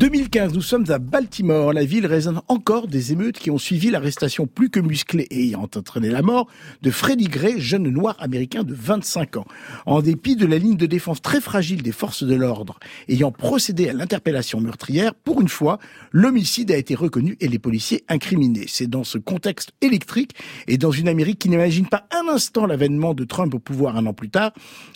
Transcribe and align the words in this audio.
2015, 0.00 0.54
nous 0.54 0.62
sommes 0.62 0.90
à 0.90 0.98
Baltimore. 0.98 1.74
La 1.74 1.84
ville 1.84 2.06
résonne 2.06 2.40
encore 2.48 2.88
des 2.88 3.12
émeutes 3.12 3.38
qui 3.38 3.50
ont 3.50 3.58
suivi 3.58 3.90
l'arrestation 3.90 4.46
plus 4.46 4.70
que 4.70 4.80
musclée 4.80 5.26
et 5.30 5.48
ayant 5.48 5.68
entraîné 5.76 6.08
la 6.08 6.22
mort 6.22 6.46
de 6.80 6.90
Freddie 6.90 7.28
Gray, 7.28 7.60
jeune 7.60 7.86
noir 7.90 8.16
américain 8.18 8.62
de 8.62 8.72
25 8.72 9.36
ans. 9.36 9.44
En 9.84 10.00
dépit 10.00 10.36
de 10.36 10.46
la 10.46 10.56
ligne 10.56 10.78
de 10.78 10.86
défense 10.86 11.20
très 11.20 11.42
fragile 11.42 11.82
des 11.82 11.92
forces 11.92 12.22
de 12.22 12.34
l'ordre 12.34 12.78
ayant 13.08 13.30
procédé 13.30 13.90
à 13.90 13.92
l'interpellation 13.92 14.62
meurtrière, 14.62 15.14
pour 15.14 15.42
une 15.42 15.48
fois, 15.48 15.78
l'homicide 16.12 16.70
a 16.70 16.78
été 16.78 16.94
reconnu 16.94 17.36
et 17.38 17.48
les 17.48 17.58
policiers 17.58 18.02
incriminés. 18.08 18.64
C'est 18.68 18.88
dans 18.88 19.04
ce 19.04 19.18
contexte 19.18 19.72
électrique 19.82 20.32
et 20.66 20.78
dans 20.78 20.92
une 20.92 21.08
Amérique 21.08 21.40
qui 21.40 21.50
n'imagine 21.50 21.86
pas 21.86 22.06
un 22.10 22.32
instant 22.32 22.64
l'avènement 22.64 23.12
de 23.12 23.24
Trump 23.24 23.52
au 23.52 23.58
pouvoir 23.58 23.98
un 23.98 24.06
an 24.06 24.14
plus 24.14 24.30
tard 24.30 24.52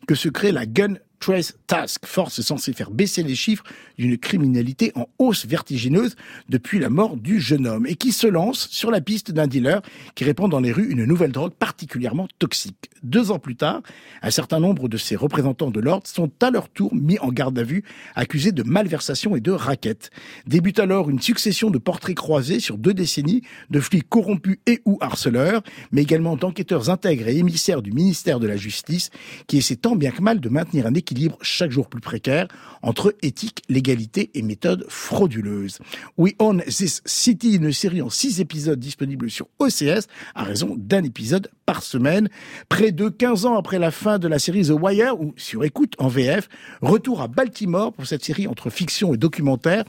que 0.09 0.15
se 0.15 0.31
crée 0.31 0.51
la 0.51 0.65
gun 0.65 0.95
Trace 1.25 1.55
Task 1.67 2.05
Force 2.05 2.43
censée 2.43 2.75
faire 2.75 2.91
baisser 2.91 3.23
les 3.23 3.35
chiffres 3.35 3.65
d'une 3.97 4.19
criminalité 4.19 4.93
en 4.95 5.09
hausse 5.19 5.47
vertigineuse 5.47 6.17
depuis 6.51 6.79
la 6.79 6.91
mort 6.91 7.17
du 7.17 7.41
jeune 7.41 7.67
homme 7.67 7.87
et 7.87 7.95
qui 7.95 8.13
se 8.13 8.27
lance 8.27 8.69
sur 8.69 8.91
la 8.91 9.01
piste 9.01 9.33
d'un 9.33 9.47
dealer 9.47 9.81
qui 10.17 10.25
répand 10.25 10.51
dans 10.51 10.61
les 10.61 10.71
rues 10.71 10.91
une 10.91 11.07
nouvelle 11.07 11.33
drogue 11.33 11.55
particulièrement 11.55 12.29
toxique. 12.39 12.91
Deux 13.03 13.31
ans 13.31 13.39
plus 13.39 13.57
tard, 13.57 13.81
un 14.21 14.31
certain 14.31 14.61
nombre 14.61 14.87
de 14.87 14.99
ses 14.99 15.17
représentants 15.17 15.71
de 15.71 15.81
l'ordre 15.81 16.07
sont 16.07 16.31
à 16.43 16.51
leur 16.51 16.69
tour 16.69 16.95
mis 16.95 17.19
en 17.21 17.29
garde 17.29 17.59
à 17.59 17.63
vue, 17.63 17.85
accusés 18.15 18.53
de 18.53 18.63
malversation 18.63 19.35
et 19.35 19.41
de 19.41 19.51
raquettes. 19.51 20.11
Débute 20.47 20.79
alors 20.79 21.09
une 21.09 21.23
succession 21.23 21.71
de 21.71 21.79
portraits 21.79 22.17
croisés 22.17 22.61
sur 22.61 22.77
deux 22.77 22.93
décennies 22.93 23.41
de 23.71 23.81
flics 23.81 24.09
corrompus 24.11 24.59
et 24.67 24.83
ou 24.85 24.99
harceleurs, 25.01 25.63
mais 25.91 26.03
également 26.03 26.37
d'enquêteurs 26.37 26.91
intègres 26.91 27.29
et 27.29 27.39
émissaires 27.39 27.81
du 27.81 27.93
ministère 27.93 28.41
de 28.41 28.47
la 28.47 28.57
Justice 28.59 29.09
qui 29.47 29.57
essaient 29.57 29.77
tant 29.77 29.97
bien 29.97 30.11
que 30.11 30.21
mal 30.21 30.39
de 30.39 30.49
maintenir 30.51 30.87
un 30.87 30.93
équilibre 30.93 31.14
équilibre 31.15 31.39
chaque 31.43 31.71
jour 31.71 31.89
plus 31.89 32.01
précaire 32.01 32.49
entre 32.83 33.15
éthique, 33.23 33.63
légalité 33.69 34.31
et 34.35 34.43
méthode 34.43 34.85
frauduleuse. 34.89 35.79
We 36.19 36.35
Own 36.39 36.63
This 36.63 37.03
City, 37.07 37.55
une 37.55 37.73
série 37.73 38.03
en 38.03 38.11
six 38.11 38.41
épisodes 38.41 38.79
disponible 38.79 39.31
sur 39.31 39.47
OCS, 39.61 40.09
à 40.35 40.43
raison 40.43 40.75
d'un 40.77 41.05
épisode 41.05 41.51
par 41.67 41.83
semaine. 41.83 42.29
Près 42.69 42.93
de 42.93 43.09
15 43.09 43.47
ans 43.47 43.57
après 43.57 43.79
la 43.79 43.91
fin 43.91 44.19
de 44.19 44.29
la 44.29 44.39
série 44.39 44.67
The 44.67 44.73
Wire, 44.73 45.21
ou 45.21 45.33
sur 45.37 45.65
écoute 45.65 45.95
en 45.99 46.09
VF, 46.09 46.49
retour 46.83 47.23
à 47.23 47.29
Baltimore 47.29 47.93
pour 47.93 48.07
cette 48.07 48.25
série 48.25 48.49
entre 48.49 48.69
fiction 48.69 49.15
et 49.15 49.17
documentaire, 49.17 49.85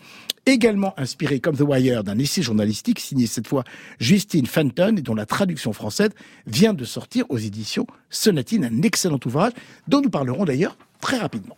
également 0.46 0.94
inspirée 0.98 1.40
comme 1.40 1.56
The 1.56 1.62
Wire 1.62 2.04
d'un 2.04 2.18
essai 2.20 2.42
journalistique 2.42 3.00
signé 3.00 3.28
cette 3.28 3.48
fois 3.48 3.64
Justine 4.00 4.46
Fenton 4.46 4.96
et 4.98 5.02
dont 5.02 5.16
la 5.16 5.26
traduction 5.26 5.74
française 5.74 6.12
vient 6.46 6.74
de 6.74 6.86
sortir 6.86 7.26
aux 7.30 7.38
éditions 7.38 7.88
Sonatine, 8.10 8.66
un 8.66 8.82
excellent 8.84 9.20
ouvrage 9.26 9.54
dont 9.88 10.02
nous 10.02 10.10
parlerons 10.10 10.46
d'ailleurs 10.46 10.78
très 11.02 11.18
rapidement. 11.18 11.58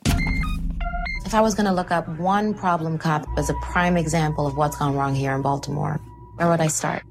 If 1.26 1.34
I 1.34 1.42
was 1.42 1.56
going 1.56 1.66
to 1.66 1.74
look 1.74 1.92
up 1.92 2.08
one 2.20 2.54
problem 2.54 2.98
cop 2.98 3.28
as 3.38 3.50
a 3.50 3.54
prime 3.56 3.98
example 3.98 4.48
of 4.48 4.56
what's 4.56 4.78
gone 4.78 4.96
wrong 4.96 5.14
here 5.14 5.34
in 5.36 5.42
Baltimore, 5.42 6.00
where 6.38 6.48
would 6.48 6.62
I 6.62 6.70
start? 6.70 7.04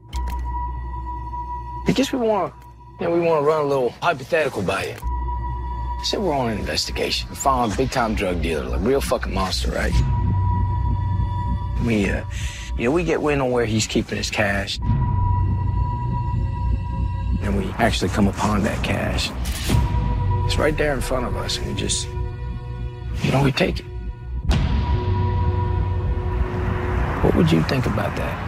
I 1.86 1.92
guess 1.92 2.12
we 2.12 2.19
want, 2.19 2.54
you 2.98 3.06
know, 3.06 3.12
we 3.12 3.20
want 3.20 3.44
to 3.44 3.47
run 3.47 3.60
a 3.60 3.69
little 3.69 3.91
hypothetical 4.00 4.62
by 4.62 4.86
you. 4.86 4.94
Say 6.04 6.16
we're 6.16 6.34
on 6.34 6.50
an 6.50 6.58
investigation. 6.58 7.28
We 7.28 7.36
found 7.36 7.74
a 7.74 7.77
big 7.77 7.91
time 7.91 8.14
drug 8.14 8.41
dealer, 8.41 8.64
like 8.64 8.80
real 8.80 9.02
fucking 9.02 9.34
monster, 9.34 9.70
right? 9.72 9.92
We, 11.84 12.08
uh, 12.10 12.24
you 12.78 12.84
know, 12.84 12.91
we 12.91 13.05
get 13.05 13.20
wind 13.20 13.42
on 13.42 13.50
where 13.50 13.66
he's 13.66 13.86
keeping 13.86 14.19
his 14.19 14.30
cash. 14.30 14.78
And 17.42 17.56
we 17.56 17.66
actually 17.78 18.10
come 18.10 18.28
upon 18.28 18.62
that 18.64 18.82
cash. 18.84 19.30
It's 20.47 20.56
right 20.58 20.77
there 20.77 20.94
in 20.94 21.00
front 21.00 21.27
of 21.27 21.36
us, 21.36 21.58
and 21.58 21.66
we 21.66 21.74
just, 21.74 22.08
you 23.22 23.32
know, 23.32 23.42
we 23.42 23.52
take 23.52 23.80
it. 23.80 23.84
What 27.22 27.34
would 27.34 27.50
you 27.50 27.62
think 27.62 27.86
about 27.86 28.14
that? 28.16 28.45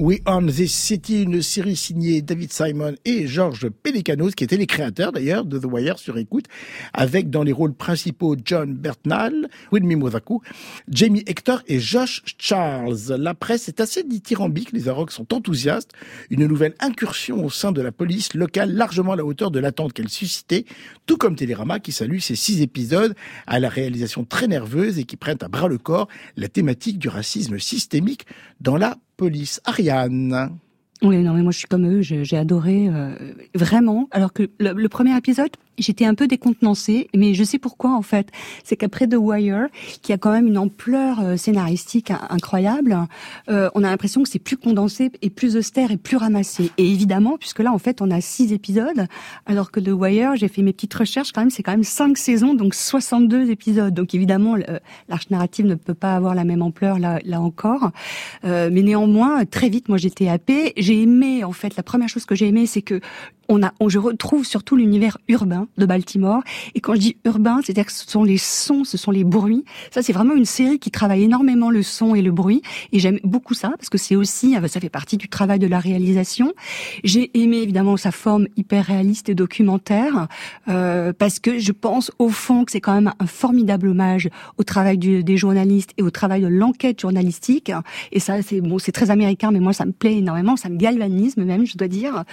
We 0.00 0.20
Own 0.24 0.50
This 0.50 0.72
City, 0.72 1.24
une 1.24 1.42
série 1.42 1.76
signée 1.76 2.22
David 2.22 2.54
Simon 2.54 2.94
et 3.04 3.26
George 3.26 3.68
Pelicanos, 3.68 4.30
qui 4.34 4.44
étaient 4.44 4.56
les 4.56 4.66
créateurs 4.66 5.12
d'ailleurs 5.12 5.44
de 5.44 5.58
The 5.58 5.66
Wire 5.66 5.98
sur 5.98 6.16
écoute, 6.16 6.46
avec 6.94 7.28
dans 7.28 7.42
les 7.42 7.52
rôles 7.52 7.74
principaux 7.74 8.34
John 8.42 8.72
Bertnall, 8.72 9.50
Wilmy 9.72 9.96
Mozaku, 9.96 10.40
Jamie 10.88 11.22
Hector 11.26 11.60
et 11.66 11.80
Josh 11.80 12.22
Charles. 12.38 12.96
La 13.18 13.34
presse 13.34 13.68
est 13.68 13.78
assez 13.78 14.02
dithyrambique, 14.02 14.72
les 14.72 14.88
Arocs 14.88 15.12
sont 15.12 15.34
enthousiastes. 15.34 15.92
Une 16.30 16.46
nouvelle 16.46 16.74
incursion 16.80 17.44
au 17.44 17.50
sein 17.50 17.70
de 17.70 17.82
la 17.82 17.92
police 17.92 18.32
locale, 18.32 18.72
largement 18.72 19.12
à 19.12 19.16
la 19.16 19.24
hauteur 19.26 19.50
de 19.50 19.58
l'attente 19.58 19.92
qu'elle 19.92 20.08
suscitait, 20.08 20.64
tout 21.04 21.18
comme 21.18 21.36
Télérama 21.36 21.78
qui 21.78 21.92
salue 21.92 22.20
ces 22.20 22.36
six 22.36 22.62
épisodes 22.62 23.14
à 23.46 23.60
la 23.60 23.68
réalisation 23.68 24.24
très 24.24 24.48
nerveuse 24.48 24.98
et 24.98 25.04
qui 25.04 25.16
prennent 25.16 25.42
à 25.42 25.48
bras 25.48 25.68
le 25.68 25.76
corps 25.76 26.08
la 26.38 26.48
thématique 26.48 26.98
du 26.98 27.10
racisme 27.10 27.58
systémique 27.58 28.24
dans 28.62 28.78
la 28.78 28.96
police. 29.20 29.60
Ariane. 29.66 30.50
Oui, 31.02 31.18
non, 31.18 31.34
mais 31.34 31.42
moi 31.42 31.52
je 31.52 31.58
suis 31.58 31.68
comme 31.68 31.86
eux, 31.86 32.00
j'ai 32.00 32.36
adoré 32.38 32.88
euh, 32.88 33.14
vraiment. 33.54 34.08
Alors 34.12 34.32
que 34.32 34.50
le, 34.58 34.88
premier 34.88 35.14
épisode, 35.14 35.50
j'étais 35.80 36.04
un 36.04 36.14
peu 36.14 36.26
décontenancée, 36.26 37.08
mais 37.14 37.34
je 37.34 37.44
sais 37.44 37.58
pourquoi 37.58 37.94
en 37.94 38.02
fait. 38.02 38.28
C'est 38.64 38.76
qu'après 38.76 39.06
The 39.06 39.16
Wire, 39.18 39.68
qui 40.02 40.12
a 40.12 40.18
quand 40.18 40.32
même 40.32 40.46
une 40.46 40.58
ampleur 40.58 41.20
euh, 41.20 41.36
scénaristique 41.36 42.12
incroyable, 42.28 42.96
euh, 43.48 43.70
on 43.74 43.84
a 43.84 43.90
l'impression 43.90 44.22
que 44.22 44.28
c'est 44.28 44.38
plus 44.38 44.56
condensé 44.56 45.10
et 45.22 45.30
plus 45.30 45.56
austère 45.56 45.90
et 45.90 45.96
plus 45.96 46.16
ramassé. 46.16 46.70
Et 46.78 46.90
évidemment, 46.90 47.36
puisque 47.38 47.60
là 47.60 47.72
en 47.72 47.78
fait 47.78 48.02
on 48.02 48.10
a 48.10 48.20
six 48.20 48.52
épisodes, 48.52 49.06
alors 49.46 49.70
que 49.70 49.80
The 49.80 49.92
Wire, 49.92 50.36
j'ai 50.36 50.48
fait 50.48 50.62
mes 50.62 50.72
petites 50.72 50.94
recherches 50.94 51.32
quand 51.32 51.40
même, 51.40 51.50
c'est 51.50 51.62
quand 51.62 51.72
même 51.72 51.84
cinq 51.84 52.18
saisons, 52.18 52.54
donc 52.54 52.74
62 52.74 53.50
épisodes. 53.50 53.94
Donc 53.94 54.14
évidemment, 54.14 54.56
l'arche 55.08 55.30
narrative 55.30 55.66
ne 55.66 55.74
peut 55.74 55.94
pas 55.94 56.14
avoir 56.14 56.34
la 56.34 56.44
même 56.44 56.62
ampleur 56.62 56.98
là, 56.98 57.18
là 57.24 57.40
encore. 57.40 57.90
Euh, 58.44 58.70
mais 58.72 58.82
néanmoins, 58.82 59.44
très 59.44 59.68
vite, 59.68 59.88
moi 59.88 59.98
j'étais 59.98 60.28
happée. 60.28 60.72
J'ai 60.76 61.02
aimé 61.02 61.44
en 61.44 61.52
fait, 61.52 61.76
la 61.76 61.82
première 61.82 62.08
chose 62.08 62.24
que 62.24 62.34
j'ai 62.34 62.48
aimé, 62.48 62.66
c'est 62.66 62.82
que 62.82 63.00
on 63.50 63.62
a, 63.64 63.72
je 63.86 63.98
retrouve 63.98 64.44
surtout 64.46 64.76
l'univers 64.76 65.18
urbain 65.28 65.66
de 65.76 65.84
Baltimore. 65.84 66.42
Et 66.74 66.80
quand 66.80 66.94
je 66.94 67.00
dis 67.00 67.16
urbain, 67.24 67.60
c'est-à-dire 67.62 67.84
que 67.84 67.92
ce 67.92 68.08
sont 68.08 68.22
les 68.22 68.38
sons, 68.38 68.84
ce 68.84 68.96
sont 68.96 69.10
les 69.10 69.24
bruits. 69.24 69.64
Ça, 69.90 70.02
c'est 70.02 70.12
vraiment 70.12 70.34
une 70.34 70.44
série 70.44 70.78
qui 70.78 70.90
travaille 70.90 71.24
énormément 71.24 71.70
le 71.70 71.82
son 71.82 72.14
et 72.14 72.22
le 72.22 72.30
bruit. 72.30 72.62
Et 72.92 73.00
j'aime 73.00 73.18
beaucoup 73.24 73.54
ça 73.54 73.70
parce 73.70 73.90
que 73.90 73.98
c'est 73.98 74.14
aussi, 74.14 74.54
ça 74.68 74.80
fait 74.80 74.88
partie 74.88 75.16
du 75.16 75.28
travail 75.28 75.58
de 75.58 75.66
la 75.66 75.80
réalisation. 75.80 76.52
J'ai 77.02 77.30
aimé 77.34 77.58
évidemment 77.58 77.96
sa 77.96 78.12
forme 78.12 78.46
hyper 78.56 78.86
réaliste 78.86 79.28
et 79.28 79.34
documentaire 79.34 80.28
euh, 80.68 81.12
parce 81.12 81.40
que 81.40 81.58
je 81.58 81.72
pense 81.72 82.12
au 82.20 82.28
fond 82.28 82.64
que 82.64 82.70
c'est 82.70 82.80
quand 82.80 82.94
même 82.94 83.12
un 83.18 83.26
formidable 83.26 83.88
hommage 83.88 84.28
au 84.58 84.62
travail 84.62 84.96
des 84.96 85.36
journalistes 85.36 85.90
et 85.98 86.02
au 86.02 86.10
travail 86.10 86.42
de 86.42 86.46
l'enquête 86.46 87.00
journalistique. 87.00 87.72
Et 88.12 88.20
ça, 88.20 88.42
c'est 88.42 88.60
bon, 88.60 88.78
c'est 88.78 88.92
très 88.92 89.10
américain, 89.10 89.50
mais 89.50 89.60
moi, 89.60 89.72
ça 89.72 89.84
me 89.84 89.92
plaît 89.92 90.18
énormément, 90.18 90.56
ça 90.56 90.68
me 90.68 90.76
galvanise 90.76 91.36
même, 91.36 91.66
je 91.66 91.76
dois 91.76 91.88
dire. 91.88 92.24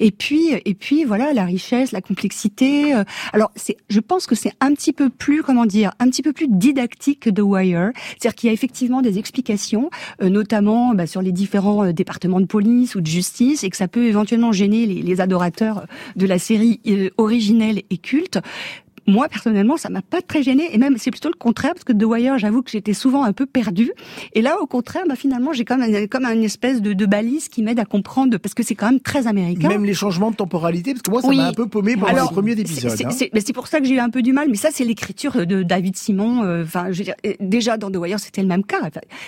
Et 0.00 0.10
puis, 0.10 0.61
et 0.64 0.74
puis 0.74 1.04
voilà 1.04 1.32
la 1.32 1.44
richesse, 1.44 1.92
la 1.92 2.00
complexité. 2.00 2.94
Euh, 2.94 3.04
alors 3.32 3.50
c'est, 3.56 3.76
je 3.88 4.00
pense 4.00 4.26
que 4.26 4.34
c'est 4.34 4.52
un 4.60 4.72
petit 4.74 4.92
peu 4.92 5.08
plus 5.10 5.42
comment 5.42 5.66
dire, 5.66 5.92
un 5.98 6.08
petit 6.08 6.22
peu 6.22 6.32
plus 6.32 6.48
didactique 6.48 7.20
que 7.20 7.30
The 7.30 7.40
Wire. 7.40 7.92
C'est-à-dire 8.18 8.34
qu'il 8.34 8.46
y 8.48 8.50
a 8.50 8.52
effectivement 8.52 9.02
des 9.02 9.18
explications, 9.18 9.90
euh, 10.22 10.28
notamment 10.28 10.94
bah, 10.94 11.06
sur 11.06 11.22
les 11.22 11.32
différents 11.32 11.84
euh, 11.84 11.92
départements 11.92 12.40
de 12.40 12.46
police 12.46 12.94
ou 12.94 13.00
de 13.00 13.06
justice, 13.06 13.64
et 13.64 13.70
que 13.70 13.76
ça 13.76 13.88
peut 13.88 14.04
éventuellement 14.06 14.52
gêner 14.52 14.86
les, 14.86 15.02
les 15.02 15.20
adorateurs 15.20 15.86
de 16.16 16.26
la 16.26 16.38
série 16.38 16.80
originelle 17.16 17.82
et 17.90 17.96
culte 17.98 18.38
moi 19.06 19.28
personnellement, 19.28 19.76
ça 19.76 19.88
m'a 19.88 20.02
pas 20.02 20.22
très 20.22 20.42
gêné 20.42 20.74
et 20.74 20.78
même 20.78 20.96
c'est 20.98 21.10
plutôt 21.10 21.28
le 21.28 21.38
contraire 21.38 21.72
parce 21.74 21.84
que 21.84 21.92
The 21.92 22.04
Wire, 22.04 22.38
j'avoue 22.38 22.62
que 22.62 22.70
j'étais 22.70 22.92
souvent 22.92 23.24
un 23.24 23.32
peu 23.32 23.46
perdue 23.46 23.92
et 24.34 24.42
là 24.42 24.60
au 24.60 24.66
contraire, 24.66 25.04
bah 25.08 25.16
finalement 25.16 25.52
j'ai 25.52 25.64
comme 25.64 25.82
un, 25.82 26.06
comme 26.06 26.24
une 26.24 26.44
espèce 26.44 26.82
de, 26.82 26.92
de 26.92 27.06
balise 27.06 27.48
qui 27.48 27.62
m'aide 27.62 27.78
à 27.78 27.84
comprendre 27.84 28.38
parce 28.38 28.54
que 28.54 28.62
c'est 28.62 28.74
quand 28.74 28.90
même 28.90 29.00
très 29.00 29.26
américain. 29.26 29.68
Même 29.68 29.84
les 29.84 29.94
changements 29.94 30.30
de 30.30 30.36
temporalité 30.36 30.92
parce 30.92 31.02
que 31.02 31.10
moi 31.10 31.22
ça 31.22 31.28
m'a 31.28 31.48
un 31.48 31.52
peu 31.52 31.66
paumé 31.66 31.94
pendant 31.94 32.06
Alors, 32.06 32.30
les 32.30 32.34
premiers 32.34 32.52
épisodes. 32.52 32.92
Hein. 33.04 33.10
C'est 33.10 33.52
pour 33.52 33.66
ça 33.68 33.80
que 33.80 33.86
j'ai 33.86 33.94
eu 33.94 34.00
un 34.00 34.10
peu 34.10 34.22
du 34.22 34.32
mal, 34.32 34.48
mais 34.48 34.56
ça 34.56 34.68
c'est 34.72 34.84
l'écriture 34.84 35.46
de 35.46 35.62
David 35.62 35.96
Simon. 35.96 36.42
Euh, 36.44 36.64
enfin, 36.64 36.86
je 36.90 36.98
veux 36.98 37.04
dire, 37.04 37.14
déjà 37.40 37.76
dans 37.76 37.90
The 37.90 37.96
Wire 37.96 38.20
c'était 38.20 38.42
le 38.42 38.48
même 38.48 38.64
cas. 38.64 38.80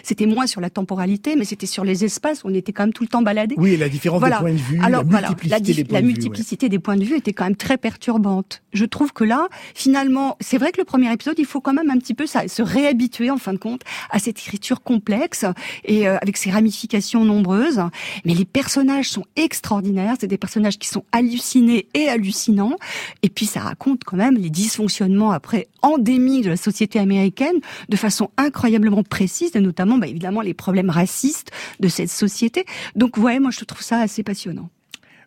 c'était 0.02 0.26
moins 0.26 0.46
sur 0.46 0.60
la 0.60 0.70
temporalité, 0.70 1.36
mais 1.36 1.44
c'était 1.44 1.66
sur 1.66 1.84
les 1.84 2.04
espaces. 2.04 2.42
On 2.44 2.54
était 2.54 2.72
quand 2.72 2.84
même 2.84 2.92
tout 2.92 3.02
le 3.02 3.08
temps 3.08 3.22
baladés. 3.22 3.54
Oui, 3.58 3.76
la 3.76 3.88
différence 3.88 4.22
des 4.22 4.30
points 4.30 4.52
de 4.52 4.56
vue, 4.56 4.80
Alors, 4.82 5.04
la 5.04 5.20
multiplicité, 5.20 5.74
des, 5.74 5.84
points 5.84 5.98
la 5.98 6.06
multiplicité 6.06 6.68
des 6.68 6.78
points 6.78 6.96
de 6.96 7.04
vue 7.04 7.16
était 7.16 7.32
quand 7.32 7.44
même 7.44 7.56
très 7.56 7.76
perturbante. 7.76 8.62
Je 8.72 8.84
trouve 8.84 9.12
que 9.12 9.24
là, 9.24 9.48
finalement, 9.74 10.36
c'est 10.40 10.58
vrai 10.58 10.72
que 10.72 10.78
le 10.78 10.84
premier 10.84 11.12
épisode, 11.12 11.38
il 11.38 11.46
faut 11.46 11.60
quand 11.60 11.72
même 11.72 11.90
un 11.90 11.98
petit 11.98 12.14
peu 12.14 12.26
se 12.26 12.62
réhabituer 12.62 13.30
en 13.30 13.38
fin 13.38 13.52
de 13.52 13.58
compte 13.58 13.82
à 14.10 14.18
cette 14.18 14.38
écriture 14.38 14.82
complexe 14.82 15.44
et 15.84 16.08
euh, 16.08 16.16
avec 16.20 16.36
ses 16.36 16.50
ramifications 16.50 17.24
nombreuses. 17.24 17.82
Mais 18.24 18.34
les 18.34 18.44
personnages 18.44 19.10
sont 19.10 19.24
extraordinaires. 19.36 20.16
C'est 20.20 20.26
des 20.26 20.38
personnages 20.38 20.78
qui 20.78 20.88
sont 20.88 21.04
hallucinés 21.12 21.88
et 21.94 22.08
hallucinants. 22.08 22.76
Et 23.22 23.28
puis 23.28 23.46
ça 23.46 23.60
raconte 23.60 24.04
quand 24.04 24.16
même 24.16 24.36
les 24.36 24.50
dysfonctionnements 24.50 25.32
après 25.32 25.68
endémiques 25.82 26.44
de 26.44 26.50
la 26.50 26.56
société 26.56 26.98
américaine 26.98 27.56
de 27.88 27.96
façon 27.96 28.30
incroyablement 28.36 29.02
précise, 29.02 29.54
et 29.54 29.60
notamment 29.60 29.98
bah, 29.98 30.06
évidemment 30.06 30.40
les 30.40 30.54
problèmes 30.54 30.90
racistes 30.90 31.50
de 31.80 31.88
cette 31.88 32.10
société. 32.10 32.64
Donc 32.96 33.16
ouais, 33.16 33.38
moi 33.38 33.50
je 33.50 33.64
trouve 33.64 33.82
ça 33.82 34.00
assez 34.00 34.22
passionnant. 34.22 34.70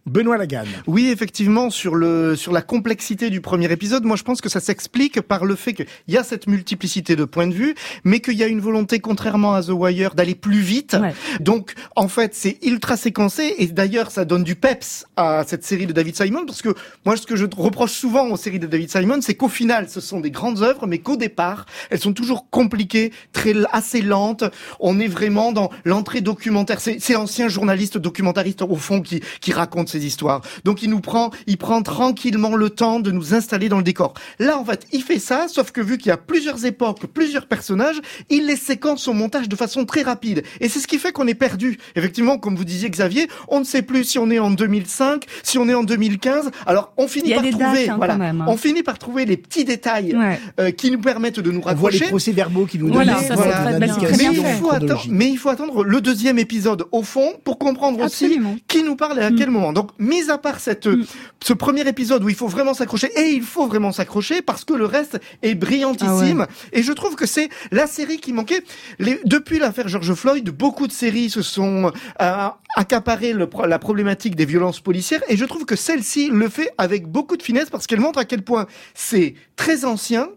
Benoît 0.07 0.38
Laganne. 0.38 0.68
Oui, 0.88 1.09
effectivement, 1.09 1.69
sur 1.69 1.94
le 1.95 2.36
sur 2.36 2.54
la 2.54 2.62
complexité 2.62 3.30
du 3.30 3.42
premier 3.42 3.71
épisode, 3.71 4.06
moi 4.06 4.15
je 4.15 4.24
pense 4.24 4.42
que 4.42 4.50
ça 4.50 4.59
s'explique 4.59 5.21
par 5.21 5.45
le 5.45 5.56
fait 5.56 5.74
qu'il 5.74 5.86
y 6.07 6.18
a 6.18 6.24
cette 6.24 6.48
multiplicité 6.48 7.15
de 7.15 7.25
points 7.25 7.48
de 7.48 7.54
vue, 7.54 7.75
mais 8.04 8.21
qu'il 8.21 8.36
y 8.36 8.44
a 8.44 8.48
une 8.48 8.62
volonté, 8.62 9.00
contrairement 9.00 9.54
à 9.54 9.63
The 9.63 9.69
Wire, 9.69 10.15
d'aller 10.15 10.36
plus 10.36 10.59
vite. 10.59 10.95
Donc, 11.39 11.74
en 11.95 12.07
fait, 12.07 12.33
c'est 12.33 12.57
ultra 12.63 12.95
séquencé, 12.98 13.56
et 13.57 13.68
d'ailleurs, 13.68 14.12
ça 14.12 14.24
donne 14.24 14.44
du 14.44 14.56
peps 14.56 15.06
à 15.18 15.44
cette 15.45 15.65
série 15.65 15.86
de 15.86 15.94
David 15.94 16.15
Simon, 16.15 16.45
parce 16.45 16.62
que 16.62 16.74
moi, 17.06 17.18
ce 17.18 17.27
que 17.27 17.36
je 17.36 17.45
reproche 17.56 17.92
souvent 17.92 18.30
aux 18.30 18.38
séries 18.38 18.60
de 18.60 18.68
David 18.68 18.89
Simon, 18.89 19.19
c'est 19.21 19.36
qu'au 19.36 19.50
final, 19.50 19.89
ce 19.89 20.00
sont 20.00 20.21
des 20.21 20.31
grandes 20.31 20.62
œuvres, 20.62 20.88
mais 20.88 21.00
qu'au 21.00 21.18
départ, 21.18 21.65
elles 21.89 22.00
sont 22.00 22.13
toujours 22.13 22.50
compliquées, 22.50 23.12
très 23.33 23.53
assez 23.71 24.01
lentes. 24.01 24.45
On 24.80 25.00
est 25.00 25.07
vraiment 25.07 25.51
dans 25.51 25.69
l'entrée 25.83 26.21
documentaire. 26.21 26.80
C'est 26.80 27.13
l'ancien 27.13 27.50
journaliste 27.50 27.98
documentariste 27.98 28.62
au 28.62 28.75
fond 28.75 29.01
qui 29.01 29.21
qui 29.42 29.51
raconte 29.51 29.89
histoires. 30.05 30.41
Donc 30.63 30.83
il 30.83 30.89
nous 30.89 31.01
prend, 31.01 31.31
il 31.47 31.57
prend 31.57 31.81
tranquillement 31.81 32.55
le 32.55 32.69
temps 32.69 32.99
de 32.99 33.11
nous 33.11 33.33
installer 33.33 33.69
dans 33.69 33.77
le 33.77 33.83
décor. 33.83 34.13
Là, 34.39 34.57
en 34.57 34.65
fait, 34.65 34.85
il 34.91 35.03
fait 35.03 35.19
ça, 35.19 35.47
sauf 35.47 35.71
que 35.71 35.81
vu 35.81 35.97
qu'il 35.97 36.09
y 36.09 36.11
a 36.11 36.17
plusieurs 36.17 36.65
époques, 36.65 37.05
plusieurs 37.07 37.47
personnages, 37.47 37.99
il 38.29 38.45
les 38.45 38.55
séquence 38.55 39.03
son 39.03 39.13
montage 39.13 39.49
de 39.49 39.55
façon 39.55 39.85
très 39.85 40.01
rapide. 40.01 40.44
Et 40.59 40.69
c'est 40.69 40.79
ce 40.79 40.88
qui 40.88 40.97
fait 40.97 41.11
qu'on 41.11 41.27
est 41.27 41.35
perdu. 41.35 41.77
Effectivement, 41.95 42.38
comme 42.38 42.55
vous 42.55 42.65
disiez 42.65 42.89
Xavier, 42.89 43.27
on 43.47 43.59
ne 43.59 43.65
sait 43.65 43.81
plus 43.81 44.03
si 44.03 44.19
on 44.19 44.29
est 44.29 44.39
en 44.39 44.51
2005, 44.51 45.25
si 45.44 45.57
on 45.57 45.67
est 45.69 45.73
en 45.73 45.83
2015. 45.83 46.51
Alors 46.65 46.93
on 46.97 47.07
finit 47.07 47.33
par 47.33 47.50
trouver, 47.50 47.89
hein, 47.89 47.95
voilà, 47.97 48.13
hein. 48.15 48.45
on 48.47 48.57
finit 48.57 48.83
par 48.83 48.97
trouver 48.97 49.25
les 49.25 49.38
petits 49.38 49.65
détails 49.65 50.15
euh, 50.59 50.71
qui 50.71 50.91
nous 50.91 51.00
permettent 51.00 51.39
de 51.39 51.51
nous 51.51 51.61
raccrocher. 51.61 51.77
On 51.77 51.79
voit 51.79 51.91
les 51.91 52.09
procès-verbaux 52.09 52.65
qui 52.65 52.79
nous 52.79 52.89
donnent 52.89 53.03
voilà, 53.03 53.77
mais, 53.79 53.88
il 53.88 54.55
faut 54.55 54.71
attendre, 54.71 55.05
mais 55.09 55.29
il 55.29 55.38
faut 55.38 55.50
attendre 55.50 55.83
le 55.83 56.01
deuxième 56.01 56.39
épisode 56.39 56.85
au 56.91 57.03
fond 57.03 57.33
pour 57.43 57.57
comprendre 57.57 58.00
aussi 58.03 58.39
qui 58.67 58.83
nous 58.83 58.95
parle 58.95 59.19
et 59.19 59.23
à 59.23 59.31
quel 59.31 59.50
mm. 59.50 59.53
moment. 59.53 59.73
Donc 59.73 59.87
mis 60.00 60.30
à 60.30 60.38
part 60.38 60.60
cette, 60.60 60.88
mm. 60.88 61.06
ce 61.44 61.54
premier 61.54 61.88
épisode 61.88 62.24
où 62.24 62.30
il 62.30 62.36
faut 62.36 62.48
vraiment 62.48 62.74
s'accrocher, 62.74 63.10
et 63.16 63.30
il 63.30 63.44
faut 63.44 63.68
vraiment 63.68 63.92
s'accrocher 63.92 64.42
parce 64.42 64.66
que 64.66 64.74
le 64.74 64.86
reste 64.86 65.19
est 65.42 65.56
brillantissime. 65.56 66.45
Ah 66.50 66.68
et 66.74 66.84
je 66.84 66.92
trouve 66.92 67.16
que 67.16 67.25
c'est 67.25 67.50
la 67.72 67.88
série 67.88 68.18
qui 68.18 68.34
manquait. 68.34 68.63
Les, 69.00 69.19
depuis 69.25 69.60
l'affaire 69.60 69.88
George 69.88 70.13
Floyd, 70.13 70.50
beaucoup 70.50 70.88
de 70.88 70.92
séries 70.92 71.30
se 71.30 71.42
sont 71.42 71.92
euh, 72.22 72.50
accaparées 72.75 73.33
le, 73.33 73.49
la 73.67 73.79
problématique 73.79 74.35
des 74.35 74.45
violences 74.45 74.79
policières, 74.79 75.21
et 75.29 75.37
je 75.37 75.45
trouve 75.45 75.65
que 75.65 75.75
celle-ci 75.75 76.29
le 76.29 76.49
fait 76.49 76.73
avec 76.77 77.07
beaucoup 77.07 77.37
de 77.37 77.43
finesse 77.43 77.69
parce 77.69 77.87
qu'elle 77.87 77.99
montre 77.99 78.19
à 78.19 78.25
quel 78.25 78.41
point 78.41 78.67
c'est 78.93 79.35
très 79.55 79.85
ancien, 79.85 80.29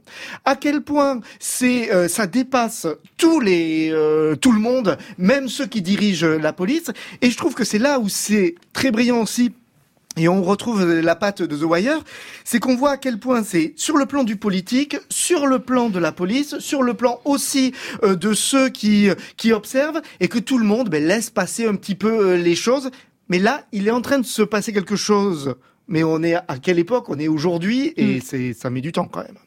à 0.44 0.56
quel 0.56 0.82
point 0.82 1.20
c'est 1.38 1.92
euh, 1.92 2.08
ça 2.08 2.26
dépasse 2.26 2.86
tous 3.16 3.40
les 3.40 3.90
euh, 3.92 4.36
tout 4.36 4.52
le 4.52 4.60
monde, 4.60 4.96
même 5.18 5.48
ceux 5.48 5.66
qui 5.66 5.82
dirigent 5.82 6.26
la 6.26 6.52
police. 6.52 6.90
Et 7.20 7.30
je 7.30 7.36
trouve 7.36 7.54
que 7.54 7.64
c'est 7.64 7.78
là 7.78 7.98
où 7.98 8.08
c'est 8.08 8.54
très 8.72 8.90
brillant 8.90 9.20
aussi 9.22 9.52
et 10.16 10.28
on 10.28 10.42
retrouve 10.42 10.84
la 10.84 11.14
patte 11.14 11.40
de 11.42 11.56
The 11.56 11.62
Wire, 11.62 12.02
c'est 12.44 12.58
qu'on 12.58 12.76
voit 12.76 12.92
à 12.92 12.96
quel 12.96 13.18
point 13.18 13.44
c'est 13.44 13.74
sur 13.76 13.96
le 13.96 14.06
plan 14.06 14.24
du 14.24 14.36
politique, 14.36 14.96
sur 15.08 15.46
le 15.46 15.60
plan 15.60 15.88
de 15.88 15.98
la 15.98 16.10
police, 16.10 16.58
sur 16.58 16.82
le 16.82 16.94
plan 16.94 17.20
aussi 17.24 17.72
euh, 18.02 18.16
de 18.16 18.34
ceux 18.34 18.68
qui 18.68 19.08
qui 19.36 19.52
observent 19.52 20.02
et 20.18 20.28
que 20.28 20.38
tout 20.38 20.58
le 20.58 20.64
monde 20.64 20.90
ben, 20.90 21.04
laisse 21.04 21.30
passer 21.30 21.66
un 21.66 21.76
petit 21.76 21.94
peu 21.94 22.32
euh, 22.32 22.36
les 22.36 22.56
choses. 22.56 22.90
Mais 23.28 23.38
là, 23.38 23.64
il 23.70 23.86
est 23.86 23.92
en 23.92 24.00
train 24.00 24.18
de 24.18 24.26
se 24.26 24.42
passer 24.42 24.72
quelque 24.72 24.96
chose. 24.96 25.54
Mais 25.86 26.02
on 26.04 26.22
est 26.22 26.34
à 26.34 26.58
quelle 26.60 26.78
époque 26.78 27.08
On 27.08 27.18
est 27.18 27.28
aujourd'hui 27.28 27.92
et 27.96 28.16
mm. 28.16 28.20
c'est 28.22 28.52
ça 28.52 28.70
met 28.70 28.80
du 28.80 28.92
temps 28.92 29.06
quand 29.06 29.22
même. 29.22 29.38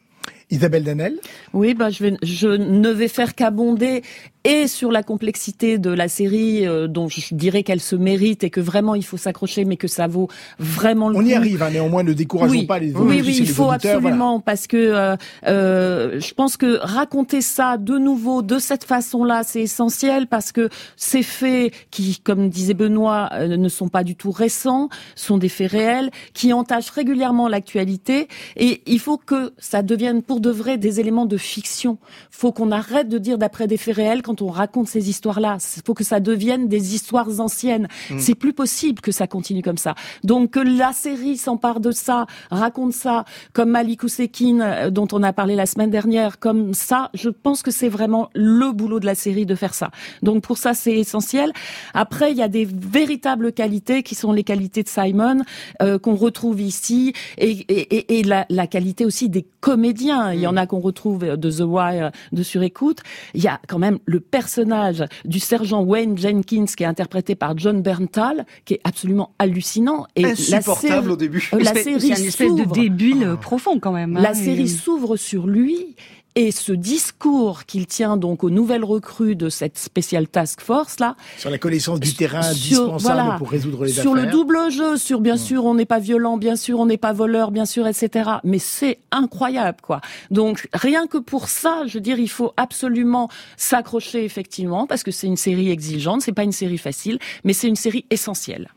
Isabelle 0.50 0.84
Danel? 0.84 1.18
Oui, 1.52 1.74
bah, 1.74 1.90
je, 1.90 2.04
vais, 2.04 2.16
je 2.22 2.48
ne 2.48 2.90
vais 2.90 3.08
faire 3.08 3.34
qu'abonder 3.34 4.02
et 4.44 4.66
sur 4.68 4.92
la 4.92 5.02
complexité 5.02 5.78
de 5.78 5.90
la 5.90 6.08
série, 6.08 6.66
euh, 6.66 6.86
dont 6.86 7.08
je 7.08 7.34
dirais 7.34 7.62
qu'elle 7.62 7.80
se 7.80 7.96
mérite 7.96 8.44
et 8.44 8.50
que 8.50 8.60
vraiment 8.60 8.94
il 8.94 9.04
faut 9.04 9.16
s'accrocher, 9.16 9.64
mais 9.64 9.76
que 9.76 9.88
ça 9.88 10.06
vaut 10.06 10.28
vraiment 10.58 11.08
le 11.08 11.16
On 11.16 11.20
coup. 11.20 11.24
On 11.24 11.28
y 11.28 11.34
arrive, 11.34 11.62
hein, 11.62 11.70
néanmoins, 11.70 12.02
ne 12.02 12.12
décourageons 12.12 12.66
pas 12.66 12.78
les 12.78 12.92
Oui, 12.92 13.22
oui, 13.24 13.36
il 13.38 13.48
faut 13.48 13.70
absolument, 13.70 14.40
parce 14.40 14.66
que 14.66 14.76
euh, 14.76 15.16
euh, 15.46 16.20
je 16.20 16.34
pense 16.34 16.58
que 16.58 16.78
raconter 16.82 17.40
ça 17.40 17.78
de 17.78 17.96
nouveau, 17.96 18.42
de 18.42 18.58
cette 18.58 18.84
façon-là, 18.84 19.42
c'est 19.44 19.62
essentiel, 19.62 20.26
parce 20.26 20.52
que 20.52 20.68
ces 20.96 21.22
faits 21.22 21.72
qui, 21.90 22.20
comme 22.20 22.50
disait 22.50 22.74
Benoît, 22.74 23.30
euh, 23.32 23.56
ne 23.56 23.68
sont 23.70 23.88
pas 23.88 24.04
du 24.04 24.14
tout 24.14 24.30
récents, 24.30 24.90
sont 25.14 25.38
des 25.38 25.48
faits 25.48 25.70
réels, 25.70 26.10
qui 26.34 26.52
entachent 26.52 26.90
régulièrement 26.90 27.48
l'actualité, 27.48 28.28
et 28.56 28.82
il 28.86 29.00
faut 29.00 29.16
que 29.16 29.54
ça 29.56 29.82
devienne 29.82 30.22
pour 30.22 30.40
de 30.40 30.50
vrai 30.50 30.76
des 30.76 31.00
éléments 31.00 31.26
de 31.26 31.38
fiction. 31.38 31.96
faut 32.30 32.52
qu'on 32.52 32.70
arrête 32.70 33.08
de 33.08 33.16
dire 33.16 33.38
d'après 33.38 33.66
des 33.66 33.78
faits 33.78 33.96
réels 33.96 34.22
quand 34.22 34.33
on 34.42 34.48
raconte 34.48 34.88
ces 34.88 35.08
histoires-là. 35.08 35.58
Il 35.76 35.82
faut 35.84 35.94
que 35.94 36.04
ça 36.04 36.20
devienne 36.20 36.68
des 36.68 36.94
histoires 36.94 37.40
anciennes. 37.40 37.88
Mm. 38.10 38.18
C'est 38.18 38.34
plus 38.34 38.52
possible 38.52 39.00
que 39.00 39.12
ça 39.12 39.26
continue 39.26 39.62
comme 39.62 39.78
ça. 39.78 39.94
Donc 40.22 40.52
que 40.52 40.60
la 40.60 40.92
série 40.92 41.36
s'empare 41.36 41.80
de 41.80 41.90
ça, 41.90 42.26
raconte 42.50 42.92
ça, 42.92 43.24
comme 43.52 43.70
Malik 43.70 44.02
Ousekine, 44.02 44.62
euh, 44.62 44.90
dont 44.90 45.08
on 45.12 45.22
a 45.22 45.32
parlé 45.32 45.56
la 45.56 45.66
semaine 45.66 45.90
dernière, 45.90 46.38
comme 46.38 46.74
ça, 46.74 47.10
je 47.14 47.28
pense 47.28 47.62
que 47.62 47.70
c'est 47.70 47.88
vraiment 47.88 48.30
le 48.34 48.72
boulot 48.72 49.00
de 49.00 49.06
la 49.06 49.14
série 49.14 49.46
de 49.46 49.54
faire 49.54 49.74
ça. 49.74 49.90
Donc 50.22 50.42
pour 50.42 50.58
ça, 50.58 50.74
c'est 50.74 50.92
essentiel. 50.92 51.52
Après, 51.92 52.30
il 52.30 52.38
y 52.38 52.42
a 52.42 52.48
des 52.48 52.64
véritables 52.64 53.52
qualités 53.52 54.02
qui 54.02 54.14
sont 54.14 54.32
les 54.32 54.44
qualités 54.44 54.82
de 54.82 54.88
Simon, 54.88 55.42
euh, 55.82 55.98
qu'on 55.98 56.14
retrouve 56.14 56.60
ici, 56.60 57.12
et, 57.38 57.50
et, 57.50 58.18
et 58.18 58.22
la, 58.22 58.46
la, 58.48 58.66
qualité 58.66 59.04
aussi 59.04 59.28
des 59.28 59.46
comédiens. 59.60 60.32
Il 60.32 60.40
y 60.40 60.46
en 60.46 60.56
a 60.56 60.66
qu'on 60.66 60.80
retrouve 60.80 61.36
de 61.36 61.50
The 61.50 61.64
Wire, 61.66 62.10
de 62.32 62.42
Surécoute. 62.42 63.00
Il 63.34 63.42
y 63.42 63.48
a 63.48 63.60
quand 63.68 63.78
même 63.78 63.98
le 64.06 64.20
personnage 64.24 65.04
du 65.24 65.38
sergent 65.38 65.82
Wayne 65.82 66.18
Jenkins 66.18 66.66
qui 66.76 66.82
est 66.82 66.86
interprété 66.86 67.34
par 67.34 67.56
John 67.56 67.82
Berntal, 67.82 68.46
qui 68.64 68.74
est 68.74 68.80
absolument 68.84 69.32
hallucinant. 69.38 70.06
Et 70.16 70.24
Insupportable 70.24 71.12
au 71.12 71.16
début. 71.16 71.48
Euh, 71.52 71.60
la 71.60 71.74
série 71.74 72.08
une 72.08 72.12
espèce 72.12 72.54
de 72.54 72.64
débile 72.72 73.28
ah. 73.32 73.36
profond 73.36 73.78
quand 73.78 73.92
même. 73.92 74.14
La 74.14 74.30
hein, 74.30 74.34
série 74.34 74.68
s'ouvre 74.68 75.16
sur 75.16 75.46
lui 75.46 75.94
et 76.36 76.50
ce 76.50 76.72
discours 76.72 77.64
qu'il 77.64 77.86
tient 77.86 78.16
donc 78.16 78.44
aux 78.44 78.50
nouvelles 78.50 78.84
recrues 78.84 79.36
de 79.36 79.48
cette 79.48 79.78
spéciale 79.78 80.26
task 80.28 80.60
force 80.60 80.98
là, 80.98 81.16
sur 81.38 81.50
la 81.50 81.58
connaissance 81.58 82.00
du 82.00 82.14
terrain 82.14 82.42
indispensable 82.42 83.38
pour 83.38 83.50
résoudre 83.50 83.84
les 83.84 83.92
affaires, 83.92 84.02
sur 84.02 84.14
le 84.14 84.26
double 84.26 84.70
jeu, 84.70 84.96
sur 84.96 85.20
bien 85.20 85.36
sûr 85.36 85.64
on 85.64 85.74
n'est 85.74 85.84
pas 85.84 86.00
violent, 86.00 86.36
bien 86.36 86.56
sûr 86.56 86.80
on 86.80 86.86
n'est 86.86 86.96
pas 86.96 87.12
voleur, 87.12 87.50
bien 87.50 87.66
sûr 87.66 87.86
etc. 87.86 88.30
Mais 88.42 88.58
c'est 88.58 88.98
incroyable 89.10 89.78
quoi. 89.82 90.00
Donc 90.30 90.68
rien 90.72 91.06
que 91.06 91.18
pour 91.18 91.48
ça, 91.48 91.82
je 91.86 91.94
veux 91.94 92.00
dire, 92.00 92.18
il 92.18 92.30
faut 92.30 92.52
absolument 92.56 93.28
s'accrocher 93.56 94.24
effectivement 94.24 94.86
parce 94.86 95.02
que 95.02 95.10
c'est 95.10 95.26
une 95.26 95.36
série 95.36 95.70
exigeante, 95.70 96.22
c'est 96.22 96.32
pas 96.32 96.44
une 96.44 96.52
série 96.52 96.78
facile, 96.78 97.18
mais 97.44 97.52
c'est 97.52 97.68
une 97.68 97.76
série 97.76 98.06
essentielle. 98.10 98.68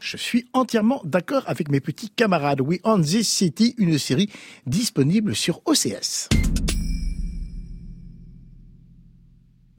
Je 0.00 0.16
suis 0.16 0.46
entièrement 0.54 1.02
d'accord 1.04 1.42
avec 1.46 1.70
mes 1.70 1.80
petits 1.80 2.08
camarades. 2.08 2.62
We 2.62 2.80
On 2.84 3.00
This 3.00 3.28
City, 3.28 3.74
une 3.76 3.98
série 3.98 4.30
disponible 4.66 5.36
sur 5.36 5.60
OCS. 5.66 6.28